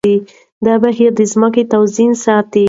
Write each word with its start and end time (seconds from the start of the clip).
دا 0.65 0.73
بهير 0.83 1.11
د 1.19 1.21
ځمکې 1.31 1.63
توازن 1.71 2.11
ساتي. 2.23 2.59